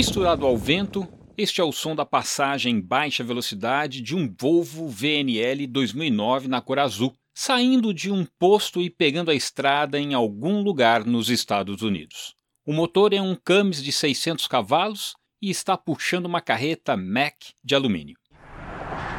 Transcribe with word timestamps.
Misturado 0.00 0.46
ao 0.46 0.56
vento, 0.56 1.06
este 1.36 1.60
é 1.60 1.64
o 1.64 1.70
som 1.70 1.94
da 1.94 2.06
passagem 2.06 2.76
em 2.76 2.80
baixa 2.80 3.22
velocidade 3.22 4.00
de 4.00 4.16
um 4.16 4.34
Volvo 4.40 4.88
VNL 4.88 5.66
2009 5.66 6.48
na 6.48 6.62
cor 6.62 6.78
azul, 6.78 7.12
saindo 7.34 7.92
de 7.92 8.10
um 8.10 8.26
posto 8.38 8.80
e 8.80 8.88
pegando 8.88 9.30
a 9.30 9.34
estrada 9.34 10.00
em 10.00 10.14
algum 10.14 10.62
lugar 10.62 11.04
nos 11.04 11.28
Estados 11.28 11.82
Unidos. 11.82 12.34
O 12.64 12.72
motor 12.72 13.12
é 13.12 13.20
um 13.20 13.36
Camis 13.36 13.84
de 13.84 13.92
600 13.92 14.48
cavalos 14.48 15.12
e 15.38 15.50
está 15.50 15.76
puxando 15.76 16.24
uma 16.24 16.40
carreta 16.40 16.96
Mack 16.96 17.52
de 17.62 17.74
alumínio. 17.74 18.16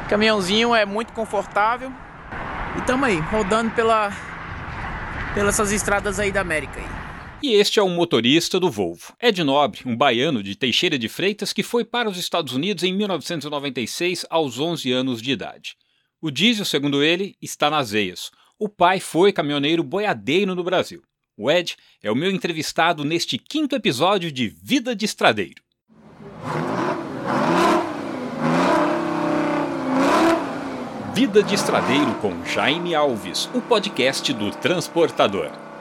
Caminhãozinho 0.08 0.74
é 0.74 0.84
muito 0.84 1.12
confortável 1.12 1.92
e 2.74 2.80
estamos 2.80 3.06
aí 3.06 3.20
rodando 3.20 3.70
pela 3.70 4.10
pelas 5.32 5.60
estradas 5.70 6.18
aí 6.18 6.32
da 6.32 6.40
América. 6.40 6.80
Aí. 6.80 7.01
E 7.42 7.54
este 7.54 7.80
é 7.80 7.82
o 7.82 7.88
motorista 7.88 8.60
do 8.60 8.70
Volvo. 8.70 9.16
Ed 9.20 9.42
Nobre, 9.42 9.80
um 9.84 9.96
baiano 9.96 10.44
de 10.44 10.54
Teixeira 10.54 10.96
de 10.96 11.08
Freitas 11.08 11.52
que 11.52 11.64
foi 11.64 11.84
para 11.84 12.08
os 12.08 12.16
Estados 12.16 12.54
Unidos 12.54 12.84
em 12.84 12.92
1996 12.92 14.24
aos 14.30 14.60
11 14.60 14.92
anos 14.92 15.20
de 15.20 15.32
idade. 15.32 15.76
O 16.20 16.30
diesel, 16.30 16.64
segundo 16.64 17.02
ele, 17.02 17.34
está 17.42 17.68
nas 17.68 17.90
veias. 17.90 18.30
O 18.60 18.68
pai 18.68 19.00
foi 19.00 19.32
caminhoneiro 19.32 19.82
boiadeiro 19.82 20.54
no 20.54 20.62
Brasil. 20.62 21.02
O 21.36 21.50
Ed 21.50 21.76
é 22.00 22.12
o 22.12 22.14
meu 22.14 22.30
entrevistado 22.30 23.04
neste 23.04 23.36
quinto 23.36 23.74
episódio 23.74 24.30
de 24.30 24.46
Vida 24.46 24.94
de 24.94 25.04
Estradeiro. 25.04 25.60
Vida 31.12 31.42
de 31.42 31.56
Estradeiro 31.56 32.14
com 32.20 32.44
Jaime 32.44 32.94
Alves, 32.94 33.50
o 33.52 33.60
podcast 33.60 34.32
do 34.32 34.52
Transportador. 34.52 35.71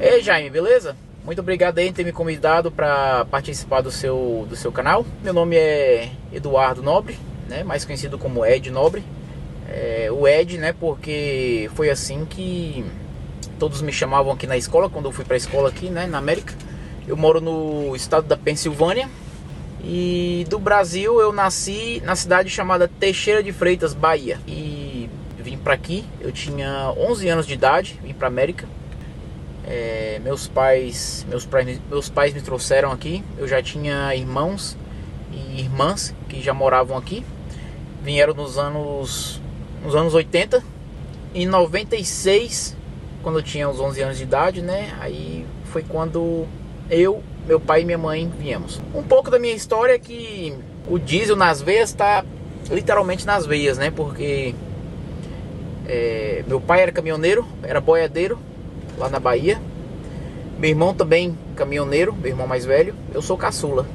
Ei 0.00 0.22
Jaime, 0.22 0.48
beleza? 0.48 0.96
Muito 1.24 1.40
obrigado 1.40 1.78
aí 1.78 1.88
por 1.88 1.96
ter 1.96 2.04
me 2.04 2.12
convidado 2.12 2.70
para 2.70 3.24
participar 3.24 3.80
do 3.80 3.90
seu, 3.90 4.46
do 4.48 4.54
seu 4.54 4.70
canal. 4.70 5.04
Meu 5.24 5.34
nome 5.34 5.56
é 5.56 6.10
Eduardo 6.32 6.80
Nobre, 6.80 7.18
né? 7.48 7.64
mais 7.64 7.84
conhecido 7.84 8.16
como 8.16 8.46
Ed 8.46 8.70
Nobre. 8.70 9.02
É, 9.68 10.08
o 10.08 10.28
Ed, 10.28 10.56
né? 10.56 10.72
Porque 10.72 11.68
foi 11.74 11.90
assim 11.90 12.24
que 12.24 12.84
todos 13.58 13.82
me 13.82 13.92
chamavam 13.92 14.32
aqui 14.32 14.46
na 14.46 14.56
escola, 14.56 14.88
quando 14.88 15.06
eu 15.06 15.12
fui 15.12 15.24
para 15.24 15.34
a 15.34 15.36
escola 15.36 15.68
aqui, 15.68 15.90
né? 15.90 16.06
Na 16.06 16.18
América. 16.18 16.54
Eu 17.08 17.16
moro 17.16 17.40
no 17.40 17.96
estado 17.96 18.28
da 18.28 18.36
Pensilvânia. 18.36 19.10
E 19.82 20.46
do 20.48 20.60
Brasil 20.60 21.20
eu 21.20 21.32
nasci 21.32 22.00
na 22.04 22.14
cidade 22.14 22.48
chamada 22.50 22.86
Teixeira 22.86 23.42
de 23.42 23.52
Freitas, 23.52 23.94
Bahia. 23.94 24.38
E 24.46 25.10
vim 25.38 25.58
para 25.58 25.74
aqui, 25.74 26.04
eu 26.20 26.30
tinha 26.30 26.94
11 26.96 27.28
anos 27.28 27.46
de 27.48 27.54
idade, 27.54 27.98
vim 28.00 28.14
para 28.14 28.28
América. 28.28 28.77
É, 29.70 30.18
meus 30.24 30.48
pais, 30.48 31.26
meus 31.28 31.44
pais, 31.44 31.78
meus 31.90 32.08
pais 32.08 32.32
me 32.32 32.40
trouxeram 32.40 32.90
aqui. 32.90 33.22
Eu 33.36 33.46
já 33.46 33.62
tinha 33.62 34.14
irmãos 34.16 34.78
e 35.30 35.60
irmãs 35.60 36.14
que 36.26 36.40
já 36.40 36.54
moravam 36.54 36.96
aqui. 36.96 37.22
Vieram 38.02 38.32
nos 38.32 38.56
anos, 38.56 39.42
nos 39.84 39.94
anos 39.94 40.14
80. 40.14 40.64
Em 41.34 41.44
96, 41.44 42.74
quando 43.22 43.40
eu 43.40 43.42
tinha 43.42 43.68
uns 43.68 43.78
11 43.78 44.00
anos 44.00 44.16
de 44.16 44.22
idade, 44.22 44.62
né? 44.62 44.96
Aí 45.00 45.44
foi 45.66 45.82
quando 45.82 46.46
eu, 46.88 47.22
meu 47.46 47.60
pai 47.60 47.82
e 47.82 47.84
minha 47.84 47.98
mãe 47.98 48.32
viemos. 48.38 48.80
Um 48.94 49.02
pouco 49.02 49.30
da 49.30 49.38
minha 49.38 49.54
história 49.54 49.92
é 49.92 49.98
que 49.98 50.56
o 50.88 50.98
diesel 50.98 51.36
nas 51.36 51.60
veias 51.60 51.90
está 51.90 52.24
literalmente 52.70 53.26
nas 53.26 53.44
veias, 53.44 53.76
né? 53.76 53.90
Porque 53.90 54.54
é, 55.86 56.42
meu 56.48 56.58
pai 56.58 56.80
era 56.80 56.90
caminhoneiro, 56.90 57.46
era 57.62 57.82
boiadeiro 57.82 58.47
lá 58.98 59.08
na 59.08 59.20
Bahia. 59.20 59.60
Meu 60.58 60.70
irmão 60.70 60.92
também 60.92 61.36
caminhoneiro, 61.54 62.12
meu 62.12 62.30
irmão 62.30 62.46
mais 62.46 62.64
velho. 62.64 62.94
Eu 63.14 63.22
sou 63.22 63.36
caçula. 63.36 63.86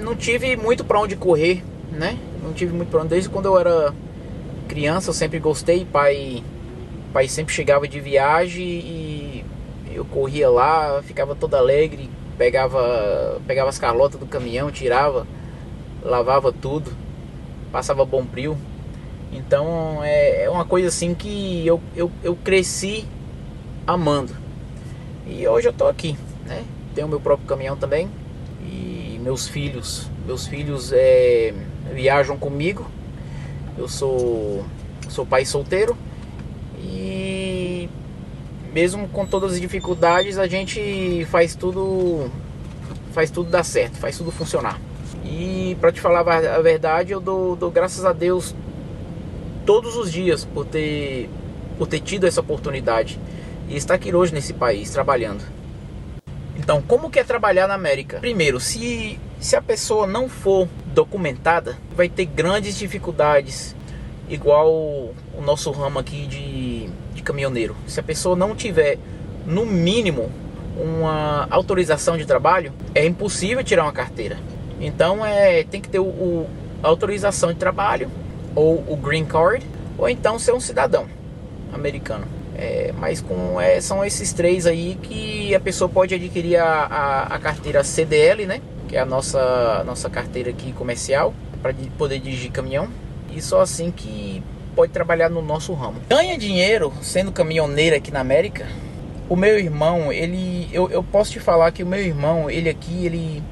Não 0.00 0.14
tive 0.14 0.56
muito 0.56 0.84
para 0.84 1.00
onde 1.00 1.16
correr, 1.16 1.64
né? 1.90 2.18
Não 2.42 2.52
tive 2.52 2.74
muito 2.74 2.90
para 2.90 3.00
onde 3.00 3.08
desde 3.08 3.28
quando 3.28 3.46
eu 3.46 3.58
era 3.58 3.94
criança, 4.68 5.10
eu 5.10 5.14
sempre 5.14 5.38
gostei, 5.38 5.84
pai 5.84 6.44
pai 7.12 7.26
sempre 7.26 7.52
chegava 7.52 7.88
de 7.88 7.98
viagem 7.98 8.64
e 8.64 9.44
eu 9.92 10.04
corria 10.04 10.48
lá, 10.48 11.02
ficava 11.02 11.34
todo 11.34 11.54
alegre, 11.56 12.08
pegava 12.38 13.40
pegava 13.46 13.68
as 13.68 13.78
carlotas 13.78 14.20
do 14.20 14.26
caminhão, 14.26 14.70
tirava, 14.70 15.26
lavava 16.02 16.52
tudo, 16.52 16.92
passava 17.72 18.04
bom 18.04 18.24
brilho. 18.24 18.56
Então 19.32 20.02
é, 20.04 20.44
é 20.44 20.50
uma 20.50 20.64
coisa 20.64 20.88
assim 20.88 21.14
que 21.14 21.66
eu, 21.66 21.80
eu, 21.96 22.10
eu 22.22 22.36
cresci 22.36 23.06
amando. 23.86 24.39
E 25.26 25.46
hoje 25.46 25.68
eu 25.68 25.72
tô 25.72 25.86
aqui, 25.86 26.16
né? 26.46 26.64
Tenho 26.94 27.08
meu 27.08 27.20
próprio 27.20 27.46
caminhão 27.46 27.76
também. 27.76 28.08
E 28.62 29.18
meus 29.22 29.48
filhos, 29.48 30.10
meus 30.26 30.46
filhos 30.46 30.92
é, 30.92 31.54
viajam 31.92 32.36
comigo. 32.36 32.86
Eu 33.76 33.88
sou, 33.88 34.64
sou 35.08 35.24
pai 35.24 35.44
solteiro. 35.44 35.96
E 36.78 37.88
mesmo 38.72 39.08
com 39.08 39.26
todas 39.26 39.52
as 39.52 39.60
dificuldades, 39.60 40.38
a 40.38 40.46
gente 40.46 41.26
faz 41.30 41.54
tudo 41.54 42.30
faz 43.12 43.30
tudo 43.30 43.50
dar 43.50 43.64
certo, 43.64 43.96
faz 43.96 44.16
tudo 44.16 44.30
funcionar. 44.30 44.80
E 45.24 45.76
para 45.80 45.92
te 45.92 46.00
falar 46.00 46.20
a 46.20 46.60
verdade, 46.60 47.12
eu 47.12 47.20
dou, 47.20 47.56
dou 47.56 47.70
graças 47.70 48.04
a 48.04 48.12
Deus 48.12 48.54
todos 49.66 49.96
os 49.96 50.10
dias 50.10 50.44
por 50.44 50.64
ter 50.64 51.28
por 51.76 51.86
ter 51.86 52.00
tido 52.00 52.26
essa 52.26 52.40
oportunidade 52.40 53.18
e 53.70 53.76
está 53.76 53.94
aqui 53.94 54.12
hoje 54.12 54.34
nesse 54.34 54.52
país 54.52 54.90
trabalhando. 54.90 55.44
Então, 56.56 56.82
como 56.82 57.08
que 57.08 57.20
é 57.20 57.24
trabalhar 57.24 57.68
na 57.68 57.74
América? 57.74 58.18
Primeiro, 58.18 58.58
se, 58.60 59.18
se 59.38 59.54
a 59.54 59.62
pessoa 59.62 60.06
não 60.06 60.28
for 60.28 60.68
documentada, 60.86 61.78
vai 61.96 62.08
ter 62.08 62.26
grandes 62.26 62.76
dificuldades, 62.76 63.74
igual 64.28 64.68
o 64.68 65.40
nosso 65.42 65.70
ramo 65.70 66.00
aqui 66.00 66.26
de, 66.26 66.90
de 67.14 67.22
caminhoneiro. 67.22 67.76
Se 67.86 68.00
a 68.00 68.02
pessoa 68.02 68.34
não 68.34 68.54
tiver, 68.56 68.98
no 69.46 69.64
mínimo, 69.64 70.30
uma 70.76 71.46
autorização 71.50 72.18
de 72.18 72.26
trabalho, 72.26 72.72
é 72.94 73.06
impossível 73.06 73.62
tirar 73.62 73.84
uma 73.84 73.92
carteira. 73.92 74.36
Então, 74.80 75.24
é, 75.24 75.62
tem 75.62 75.80
que 75.80 75.88
ter 75.88 76.00
o, 76.00 76.06
o 76.06 76.50
a 76.82 76.88
autorização 76.88 77.52
de 77.52 77.58
trabalho, 77.58 78.10
ou 78.54 78.84
o 78.88 78.96
green 78.96 79.24
card, 79.24 79.64
ou 79.96 80.08
então 80.08 80.38
ser 80.38 80.52
um 80.52 80.60
cidadão 80.60 81.06
americano. 81.72 82.39
É, 82.60 82.92
mas 82.98 83.22
com, 83.22 83.58
é, 83.58 83.80
são 83.80 84.04
esses 84.04 84.34
três 84.34 84.66
aí 84.66 84.98
que 85.02 85.54
a 85.54 85.60
pessoa 85.60 85.88
pode 85.88 86.14
adquirir 86.14 86.56
a, 86.56 86.66
a, 86.66 87.22
a 87.34 87.38
carteira 87.38 87.82
CDL, 87.82 88.44
né? 88.44 88.60
Que 88.86 88.98
é 88.98 89.00
a 89.00 89.06
nossa, 89.06 89.82
nossa 89.84 90.10
carteira 90.10 90.50
aqui 90.50 90.70
comercial, 90.72 91.32
para 91.62 91.72
poder 91.96 92.18
dirigir 92.18 92.50
caminhão. 92.50 92.88
E 93.34 93.40
só 93.40 93.62
assim 93.62 93.90
que 93.90 94.42
pode 94.76 94.92
trabalhar 94.92 95.30
no 95.30 95.40
nosso 95.40 95.72
ramo. 95.72 96.02
Ganha 96.06 96.36
dinheiro 96.36 96.92
sendo 97.00 97.32
caminhoneiro 97.32 97.96
aqui 97.96 98.10
na 98.10 98.20
América. 98.20 98.66
O 99.26 99.36
meu 99.36 99.58
irmão, 99.58 100.12
ele. 100.12 100.68
Eu, 100.70 100.90
eu 100.90 101.02
posso 101.02 101.32
te 101.32 101.40
falar 101.40 101.72
que 101.72 101.82
o 101.82 101.86
meu 101.86 102.00
irmão, 102.00 102.50
ele 102.50 102.68
aqui, 102.68 103.06
ele, 103.06 103.42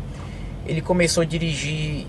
ele 0.66 0.82
começou 0.82 1.22
a 1.22 1.24
dirigir 1.24 2.06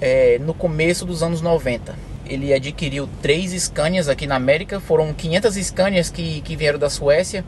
é, 0.00 0.38
no 0.38 0.54
começo 0.54 1.04
dos 1.04 1.20
anos 1.20 1.40
90 1.40 2.15
ele 2.28 2.52
adquiriu 2.52 3.08
três 3.22 3.52
Scanias 3.52 4.08
aqui 4.08 4.26
na 4.26 4.36
América. 4.36 4.80
Foram 4.80 5.12
500 5.12 5.54
Scanias 5.54 6.10
que, 6.10 6.40
que 6.42 6.56
vieram 6.56 6.78
da 6.78 6.90
Suécia. 6.90 7.44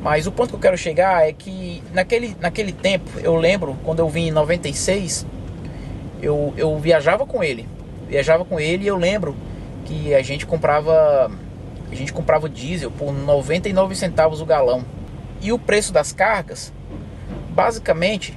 Mas 0.00 0.26
o 0.26 0.32
ponto 0.32 0.50
que 0.50 0.56
eu 0.56 0.60
quero 0.60 0.76
chegar 0.76 1.26
é 1.26 1.32
que 1.32 1.82
naquele, 1.92 2.36
naquele 2.40 2.72
tempo, 2.72 3.08
eu 3.20 3.36
lembro, 3.36 3.76
quando 3.84 4.00
eu 4.00 4.08
vim 4.08 4.28
em 4.28 4.30
96, 4.30 5.24
eu, 6.20 6.52
eu 6.56 6.78
viajava 6.78 7.24
com 7.24 7.42
ele. 7.42 7.68
Viajava 8.08 8.44
com 8.44 8.58
ele 8.58 8.84
e 8.84 8.88
eu 8.88 8.96
lembro 8.96 9.36
que 9.84 10.14
a 10.14 10.22
gente 10.22 10.46
comprava 10.46 11.30
a 11.90 11.94
gente 11.94 12.12
comprava 12.12 12.48
diesel 12.48 12.90
por 12.90 13.12
99 13.12 13.94
centavos 13.94 14.40
o 14.40 14.46
galão. 14.46 14.84
E 15.42 15.52
o 15.52 15.58
preço 15.58 15.92
das 15.92 16.10
cargas, 16.10 16.72
basicamente, 17.50 18.36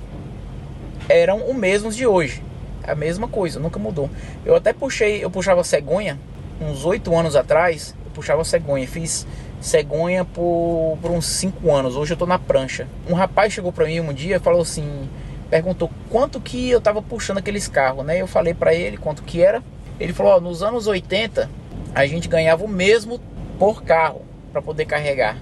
eram 1.08 1.50
os 1.50 1.56
mesmos 1.56 1.96
de 1.96 2.06
hoje 2.06 2.44
a 2.92 2.96
mesma 2.96 3.28
coisa, 3.28 3.60
nunca 3.60 3.80
mudou. 3.80 4.10
Eu 4.46 4.56
até 4.56 4.74
puxei, 4.74 5.24
eu 5.24 5.30
puxava 5.30 5.64
cegonha 5.64 6.18
uns 6.60 6.86
oito 6.86 7.16
anos 7.16 7.36
atrás, 7.36 7.96
eu 8.06 8.12
puxava 8.12 8.44
cegonha, 8.44 8.88
fiz 8.88 9.28
cegonha 9.60 10.24
por, 10.24 10.98
por 11.02 11.12
uns 11.12 11.26
cinco 11.26 11.74
anos. 11.74 11.96
Hoje 11.96 12.14
eu 12.14 12.18
tô 12.18 12.26
na 12.26 12.40
prancha. 12.40 12.88
Um 13.10 13.14
rapaz 13.14 13.54
chegou 13.54 13.72
para 13.72 13.86
mim 13.86 14.00
um 14.00 14.14
dia 14.14 14.38
e 14.38 14.40
falou 14.40 14.62
assim, 14.62 15.10
perguntou 15.50 15.90
quanto 16.10 16.40
que 16.40 16.70
eu 16.70 16.80
tava 16.80 17.02
puxando 17.02 17.40
aqueles 17.40 17.68
carros, 17.68 18.06
né? 18.06 18.22
Eu 18.22 18.28
falei 18.28 18.54
para 18.54 18.74
ele 18.74 18.98
quanto 18.98 19.24
que 19.24 19.42
era. 19.42 19.64
Ele 20.00 20.14
falou, 20.14 20.34
ó, 20.34 20.40
nos 20.40 20.62
anos 20.62 20.88
80 20.88 21.50
a 21.94 22.06
gente 22.06 22.28
ganhava 22.28 22.64
o 22.64 22.68
mesmo 22.68 23.20
por 23.58 23.84
carro 23.84 24.22
para 24.52 24.62
poder 24.62 24.86
carregar. 24.86 25.38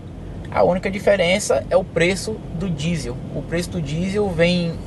A 0.51 0.63
única 0.63 0.90
diferença 0.90 1.66
é 1.69 1.75
o 1.75 1.84
preço 1.84 2.34
do 2.56 2.69
diesel. 2.69 3.18
O 3.36 3.42
preço 3.42 3.72
do 3.72 3.81
diesel 3.81 4.30
vem 4.30 4.78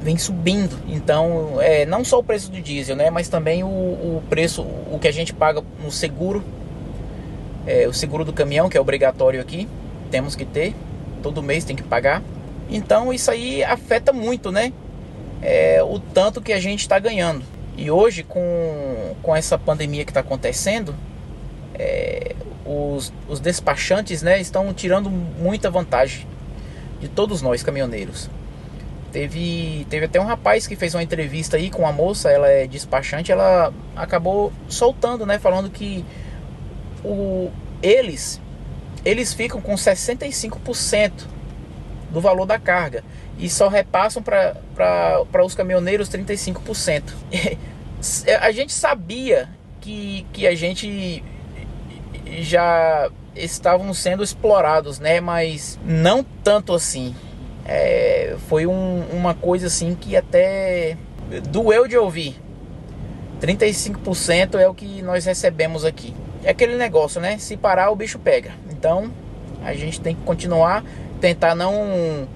vem 0.00 0.16
subindo. 0.16 0.78
Então, 0.88 1.60
é, 1.60 1.84
não 1.84 2.04
só 2.04 2.18
o 2.18 2.24
preço 2.24 2.50
do 2.50 2.60
diesel, 2.60 2.96
né, 2.96 3.10
mas 3.10 3.28
também 3.28 3.62
o, 3.62 3.66
o 3.66 4.22
preço, 4.28 4.62
o 4.62 4.98
que 5.00 5.06
a 5.06 5.12
gente 5.12 5.32
paga 5.32 5.62
no 5.82 5.90
seguro, 5.90 6.42
é, 7.66 7.86
o 7.86 7.92
seguro 7.92 8.24
do 8.24 8.32
caminhão, 8.32 8.68
que 8.68 8.76
é 8.76 8.80
obrigatório 8.80 9.40
aqui, 9.40 9.68
temos 10.10 10.34
que 10.34 10.44
ter, 10.44 10.74
todo 11.22 11.42
mês 11.42 11.64
tem 11.64 11.76
que 11.76 11.82
pagar. 11.82 12.22
Então 12.68 13.12
isso 13.12 13.30
aí 13.30 13.62
afeta 13.62 14.12
muito, 14.12 14.50
né? 14.50 14.72
É, 15.42 15.82
o 15.82 15.98
tanto 15.98 16.40
que 16.40 16.52
a 16.52 16.60
gente 16.60 16.80
está 16.80 16.98
ganhando. 16.98 17.42
E 17.76 17.90
hoje, 17.90 18.22
com, 18.22 19.14
com 19.22 19.34
essa 19.34 19.58
pandemia 19.58 20.04
que 20.04 20.10
está 20.10 20.20
acontecendo, 20.20 20.94
é, 21.74 22.34
os, 22.64 23.12
os 23.26 23.40
despachantes 23.40 24.22
né, 24.22 24.40
estão 24.40 24.72
tirando 24.74 25.10
muita 25.10 25.70
vantagem 25.70 26.26
de 27.00 27.08
todos 27.08 27.40
nós 27.40 27.62
caminhoneiros. 27.62 28.28
Teve, 29.12 29.86
teve 29.90 30.06
até 30.06 30.20
um 30.20 30.24
rapaz 30.24 30.66
que 30.66 30.76
fez 30.76 30.94
uma 30.94 31.02
entrevista 31.02 31.56
aí 31.56 31.70
com 31.70 31.82
uma 31.82 31.92
moça, 31.92 32.30
ela 32.30 32.48
é 32.48 32.66
despachante, 32.66 33.32
ela 33.32 33.72
acabou 33.96 34.52
soltando, 34.68 35.26
né, 35.26 35.38
falando 35.38 35.68
que 35.70 36.04
o, 37.04 37.50
eles 37.82 38.40
eles 39.04 39.32
ficam 39.32 39.60
com 39.60 39.74
65% 39.74 41.12
do 42.10 42.20
valor 42.20 42.44
da 42.44 42.58
carga 42.58 43.02
e 43.38 43.48
só 43.48 43.68
repassam 43.68 44.22
para 44.22 45.44
os 45.44 45.54
caminhoneiros 45.54 46.08
35%. 46.10 47.02
a 48.40 48.52
gente 48.52 48.72
sabia 48.72 49.48
que, 49.80 50.26
que 50.32 50.46
a 50.46 50.54
gente 50.54 51.24
já 52.40 53.10
estavam 53.34 53.92
sendo 53.94 54.22
explorados, 54.22 54.98
né? 54.98 55.20
Mas 55.20 55.78
não 55.84 56.22
tanto 56.22 56.74
assim. 56.74 57.14
É, 57.72 58.34
foi 58.48 58.66
um, 58.66 59.04
uma 59.12 59.32
coisa 59.32 59.68
assim 59.68 59.94
que 59.94 60.16
até 60.16 60.96
doeu 61.48 61.86
de 61.86 61.96
ouvir. 61.96 62.34
35% 63.40 64.56
é 64.56 64.68
o 64.68 64.74
que 64.74 65.00
nós 65.02 65.24
recebemos 65.24 65.84
aqui. 65.84 66.12
É 66.42 66.50
aquele 66.50 66.76
negócio, 66.76 67.20
né? 67.20 67.38
Se 67.38 67.56
parar, 67.56 67.90
o 67.90 67.94
bicho 67.94 68.18
pega. 68.18 68.50
Então, 68.70 69.12
a 69.64 69.72
gente 69.72 70.00
tem 70.00 70.16
que 70.16 70.22
continuar, 70.22 70.82
tentar 71.20 71.54
não 71.54 72.28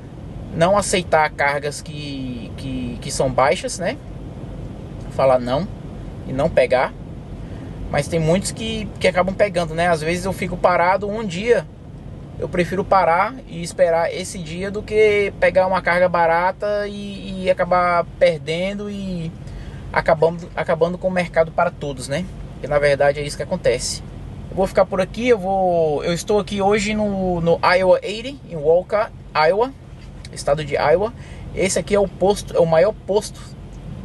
não 0.55 0.79
aceitar 0.79 1.29
cargas 1.31 1.83
que, 1.83 2.53
que, 2.57 2.97
que 3.03 3.11
são 3.11 3.29
baixas, 3.29 3.77
né? 3.77 3.97
Falar 5.17 5.41
não 5.41 5.67
e 6.29 6.33
não 6.33 6.49
pegar. 6.49 6.93
Mas 7.91 8.07
tem 8.07 8.21
muitos 8.21 8.53
que, 8.53 8.89
que 9.01 9.09
acabam 9.09 9.35
pegando, 9.35 9.75
né? 9.75 9.89
Às 9.89 10.01
vezes 10.01 10.25
eu 10.27 10.33
fico 10.33 10.57
parado 10.57 11.09
um 11.09 11.25
dia. 11.25 11.67
Eu 12.39 12.49
prefiro 12.49 12.85
parar 12.85 13.35
e 13.47 13.63
esperar 13.63 14.13
esse 14.13 14.39
dia 14.39 14.71
do 14.71 14.83
que 14.83 15.33
pegar 15.39 15.67
uma 15.67 15.81
carga 15.81 16.09
barata 16.09 16.87
e, 16.89 17.45
e 17.45 17.51
acabar 17.51 18.05
perdendo 18.19 18.91
e 18.91 19.31
acabando, 19.93 20.51
acabando 20.57 20.99
com 20.99 21.09
o 21.09 21.11
mercado 21.11 21.53
para 21.53 21.71
todos, 21.71 22.09
né? 22.09 22.25
Que 22.61 22.67
na 22.67 22.79
verdade 22.79 23.21
é 23.21 23.23
isso 23.23 23.37
que 23.37 23.43
acontece. 23.43 24.03
Eu 24.51 24.57
vou 24.57 24.67
ficar 24.67 24.85
por 24.85 25.01
aqui, 25.01 25.29
eu 25.29 25.39
vou. 25.39 26.03
Eu 26.05 26.13
estou 26.13 26.41
aqui 26.41 26.61
hoje 26.61 26.95
no, 26.95 27.41
no 27.41 27.61
Iowa 27.63 28.01
80, 28.03 28.29
em 28.51 28.57
Walker, 28.57 29.09
Iowa, 29.35 29.73
estado 30.33 30.65
de 30.65 30.75
Iowa. 30.75 31.13
Esse 31.55 31.79
aqui 31.79 31.95
é 31.95 32.01
o 32.01 32.09
posto, 32.09 32.57
é 32.57 32.59
o 32.59 32.67
maior 32.67 32.93
posto 33.07 33.41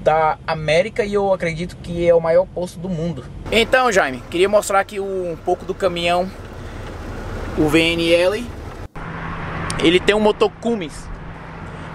da 0.04 0.38
América 0.46 1.04
e 1.04 1.14
eu 1.14 1.34
acredito 1.34 1.76
que 1.78 2.08
é 2.08 2.14
o 2.14 2.22
maior 2.22 2.46
posto 2.46 2.80
do 2.80 2.88
mundo. 2.88 3.26
Então, 3.52 3.92
Jaime, 3.92 4.24
queria 4.30 4.48
mostrar 4.48 4.80
aqui 4.80 5.00
um 5.00 5.36
pouco 5.44 5.66
do 5.66 5.74
caminhão, 5.74 6.30
o 7.58 7.68
VNL. 7.68 8.46
Ele 9.80 10.00
tem 10.00 10.16
um 10.16 10.20
motor 10.20 10.52
Cummins, 10.62 11.08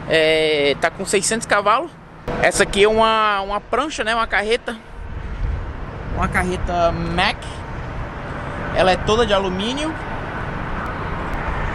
é, 0.09 0.75
tá 0.81 0.91
com 0.91 1.05
600 1.05 1.47
cavalos. 1.47 1.91
Essa 2.43 2.63
aqui 2.63 2.85
é 2.85 2.89
uma, 2.89 3.41
uma 3.43 3.61
prancha, 3.61 4.03
né, 4.03 4.15
uma 4.15 4.27
carreta, 4.27 4.77
uma 6.17 6.29
carreta 6.29 6.93
Mac. 6.93 7.37
Ela 8.75 8.93
é 8.93 8.97
toda 8.97 9.27
de 9.27 9.33
alumínio. 9.35 9.95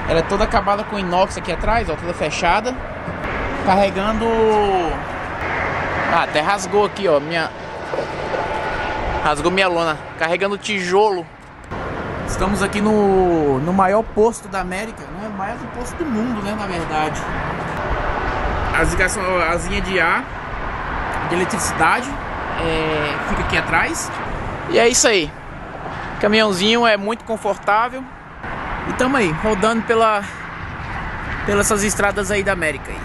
Ela 0.09 0.19
é 0.19 0.23
toda 0.23 0.43
acabada 0.43 0.83
com 0.83 0.97
inox 0.97 1.37
aqui 1.37 1.51
atrás, 1.51 1.87
ó, 1.89 1.95
toda 1.95 2.13
fechada. 2.13 2.75
Carregando 3.65 4.25
ah, 6.11 6.23
até 6.23 6.41
rasgou 6.41 6.85
aqui, 6.85 7.07
ó, 7.07 7.19
minha 7.19 7.51
rasgou 9.23 9.51
minha 9.51 9.67
lona, 9.67 9.95
carregando 10.17 10.57
tijolo. 10.57 11.25
Estamos 12.29 12.61
aqui 12.63 12.79
no, 12.79 13.59
no 13.59 13.73
maior 13.73 14.03
posto 14.03 14.47
da 14.47 14.61
América, 14.61 15.01
né? 15.01 15.27
O 15.27 15.37
maior 15.37 15.57
posto 15.75 15.95
do 15.97 16.05
mundo, 16.05 16.41
né, 16.41 16.55
na 16.57 16.67
verdade. 16.67 17.19
As 18.79 18.91
ligações, 18.91 19.25
as 19.51 19.67
de 19.67 19.99
ar, 19.99 20.23
de 21.27 21.35
eletricidade, 21.35 22.07
é, 22.61 23.29
fica 23.29 23.41
aqui 23.41 23.57
atrás. 23.57 24.09
E 24.69 24.79
é 24.79 24.87
isso 24.87 25.07
aí. 25.07 25.29
Caminhãozinho 26.21 26.87
é 26.87 26.95
muito 26.95 27.25
confortável. 27.25 28.03
E 28.87 28.93
tamo 28.93 29.17
aí, 29.17 29.31
rodando 29.43 29.81
pela 29.81 30.23
pelas 31.45 31.65
essas 31.65 31.83
estradas 31.83 32.29
aí 32.29 32.43
da 32.43 32.53
América 32.53 32.91
aí. 32.91 32.99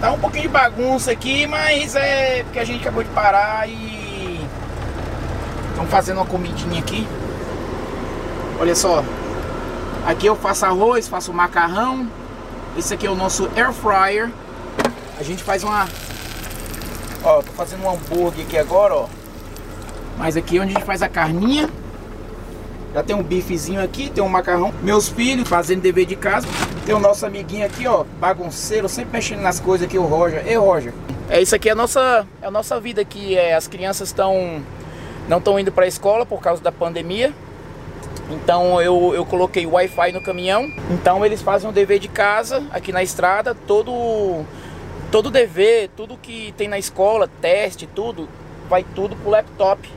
Tá 0.00 0.12
um 0.12 0.18
pouquinho 0.18 0.44
de 0.44 0.48
bagunça 0.48 1.12
aqui, 1.12 1.46
mas 1.46 1.94
é 1.94 2.42
porque 2.42 2.58
a 2.58 2.64
gente 2.64 2.80
acabou 2.80 3.04
de 3.04 3.10
parar 3.10 3.68
e 3.68 4.40
estamos 5.68 5.90
fazendo 5.90 6.16
uma 6.16 6.26
comidinha 6.26 6.80
aqui. 6.80 7.06
Olha 8.60 8.74
só, 8.74 9.02
aqui 10.06 10.26
eu 10.26 10.36
faço 10.36 10.66
arroz, 10.66 11.08
faço 11.08 11.32
macarrão. 11.32 12.06
Esse 12.76 12.92
aqui 12.92 13.06
é 13.06 13.10
o 13.10 13.14
nosso 13.14 13.48
air 13.56 13.72
fryer. 13.72 14.30
A 15.18 15.22
gente 15.22 15.42
faz 15.42 15.64
uma, 15.64 15.88
ó, 17.24 17.40
tô 17.40 17.52
fazendo 17.52 17.84
um 17.84 17.90
hambúrguer 17.90 18.44
aqui 18.44 18.58
agora, 18.58 18.94
ó. 18.94 19.06
Mas 20.18 20.36
aqui 20.36 20.58
é 20.58 20.60
onde 20.60 20.72
a 20.72 20.74
gente 20.74 20.84
faz 20.84 21.00
a 21.00 21.08
carninha. 21.08 21.70
Já 22.92 23.02
tem 23.02 23.16
um 23.16 23.22
bifezinho 23.22 23.82
aqui, 23.82 24.10
tem 24.10 24.22
um 24.22 24.28
macarrão. 24.28 24.74
Meus 24.82 25.08
filhos 25.08 25.48
fazendo 25.48 25.80
dever 25.80 26.04
de 26.04 26.16
casa. 26.16 26.46
Tem 26.84 26.94
o 26.94 27.00
nosso 27.00 27.24
amiguinho 27.24 27.64
aqui, 27.64 27.86
ó, 27.86 28.04
bagunceiro, 28.20 28.90
sempre 28.90 29.12
mexendo 29.12 29.40
nas 29.40 29.58
coisas 29.58 29.86
aqui, 29.86 29.96
o 29.96 30.04
Roger. 30.04 30.46
Ei, 30.46 30.58
Roger. 30.58 30.92
É 31.30 31.40
isso 31.40 31.54
aqui 31.54 31.70
é 31.70 31.72
a 31.72 31.74
nossa, 31.74 32.26
é 32.42 32.46
a 32.46 32.50
nossa 32.50 32.78
vida 32.78 33.00
aqui. 33.00 33.38
É, 33.38 33.54
as 33.54 33.66
crianças 33.66 34.08
estão 34.08 34.62
não 35.26 35.38
estão 35.38 35.58
indo 35.58 35.72
para 35.72 35.86
a 35.86 35.88
escola 35.88 36.26
por 36.26 36.42
causa 36.42 36.62
da 36.62 36.70
pandemia. 36.70 37.32
Então 38.30 38.80
eu, 38.80 39.12
eu 39.14 39.26
coloquei 39.26 39.66
Wi-Fi 39.66 40.12
no 40.12 40.20
caminhão. 40.20 40.70
Então 40.90 41.24
eles 41.24 41.42
fazem 41.42 41.68
o 41.68 41.72
dever 41.72 41.98
de 41.98 42.08
casa 42.08 42.64
aqui 42.70 42.92
na 42.92 43.02
estrada. 43.02 43.54
Todo 43.54 44.44
todo 45.10 45.30
dever, 45.30 45.90
tudo 45.96 46.16
que 46.16 46.54
tem 46.56 46.68
na 46.68 46.78
escola, 46.78 47.28
teste, 47.40 47.86
tudo, 47.86 48.28
vai 48.68 48.84
tudo 48.94 49.16
pro 49.16 49.30
laptop 49.30 49.88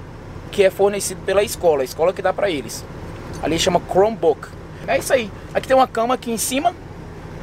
que 0.52 0.64
é 0.64 0.70
fornecido 0.70 1.20
pela 1.26 1.44
escola, 1.44 1.82
a 1.82 1.84
escola 1.84 2.14
que 2.14 2.22
dá 2.22 2.32
para 2.32 2.50
eles. 2.50 2.86
Ali 3.42 3.58
chama 3.58 3.82
Chromebook. 3.92 4.48
É 4.88 4.98
isso 4.98 5.12
aí. 5.12 5.30
Aqui 5.54 5.68
tem 5.68 5.76
uma 5.76 5.88
cama 5.88 6.14
aqui 6.14 6.32
em 6.32 6.38
cima. 6.38 6.74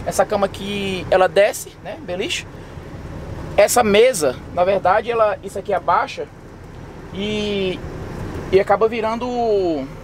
Essa 0.06 0.25
cama 0.25 0.47
aqui, 0.47 1.04
ela 1.11 1.28
desce, 1.28 1.73
né? 1.82 1.99
Beliche. 2.00 2.47
Essa 3.56 3.82
mesa, 3.82 4.37
na 4.54 4.64
verdade, 4.64 5.11
ela, 5.11 5.37
isso 5.42 5.59
aqui 5.59 5.73
abaixa 5.73 6.26
e, 7.12 7.78
e 8.52 8.59
acaba 8.59 8.88
virando 8.88 9.26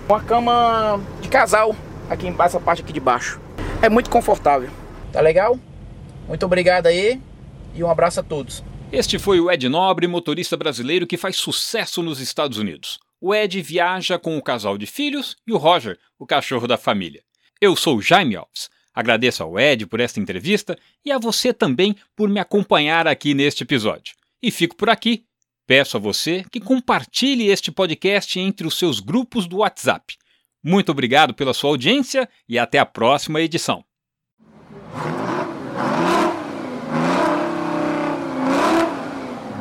uma 0.08 0.20
cama 0.22 1.00
de 1.20 1.28
casal 1.28 1.74
aqui 2.08 2.32
essa 2.38 2.60
parte 2.60 2.82
aqui 2.82 2.92
de 2.92 3.00
baixo. 3.00 3.40
É 3.82 3.88
muito 3.88 4.08
confortável. 4.08 4.70
Tá 5.12 5.20
legal? 5.20 5.58
Muito 6.28 6.46
obrigado 6.46 6.86
aí 6.86 7.20
e 7.74 7.82
um 7.82 7.90
abraço 7.90 8.20
a 8.20 8.22
todos. 8.22 8.62
Este 8.92 9.18
foi 9.18 9.40
o 9.40 9.50
Ed 9.50 9.68
Nobre, 9.68 10.06
motorista 10.06 10.56
brasileiro 10.56 11.06
que 11.06 11.16
faz 11.16 11.36
sucesso 11.36 12.02
nos 12.02 12.20
Estados 12.20 12.58
Unidos. 12.58 12.98
O 13.20 13.34
Ed 13.34 13.60
viaja 13.60 14.18
com 14.18 14.36
o 14.36 14.42
casal 14.42 14.78
de 14.78 14.86
filhos 14.86 15.36
e 15.46 15.52
o 15.52 15.56
Roger, 15.56 15.98
o 16.18 16.26
cachorro 16.26 16.66
da 16.66 16.76
família. 16.76 17.22
Eu 17.60 17.74
sou 17.74 18.00
Jaime 18.00 18.36
Alves. 18.36 18.68
Agradeço 18.94 19.42
ao 19.42 19.58
Ed 19.58 19.86
por 19.86 20.00
esta 20.00 20.20
entrevista 20.20 20.78
e 21.04 21.10
a 21.10 21.18
você 21.18 21.52
também 21.52 21.96
por 22.14 22.28
me 22.28 22.38
acompanhar 22.38 23.06
aqui 23.06 23.34
neste 23.34 23.62
episódio. 23.62 24.14
E 24.42 24.50
fico 24.50 24.76
por 24.76 24.88
aqui. 24.88 25.24
Peço 25.66 25.96
a 25.96 26.00
você 26.00 26.44
que 26.50 26.60
compartilhe 26.60 27.48
este 27.48 27.72
podcast 27.72 28.38
entre 28.38 28.66
os 28.66 28.78
seus 28.78 29.00
grupos 29.00 29.48
do 29.48 29.58
WhatsApp. 29.58 30.16
Muito 30.62 30.92
obrigado 30.92 31.34
pela 31.34 31.52
sua 31.52 31.70
audiência 31.70 32.28
e 32.48 32.58
até 32.58 32.78
a 32.78 32.86
próxima 32.86 33.40
edição. 33.40 33.84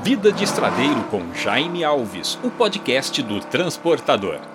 Vida 0.03 0.31
de 0.31 0.43
Estradeiro 0.43 1.03
com 1.09 1.33
Jaime 1.33 1.83
Alves, 1.83 2.37
o 2.43 2.51
podcast 2.51 3.23
do 3.23 3.39
Transportador. 3.39 4.54